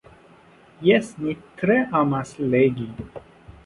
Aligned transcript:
Jes, 0.87 1.13
mi 1.25 1.37
tre 1.61 1.79
amas 2.03 2.37
legi. 2.53 2.93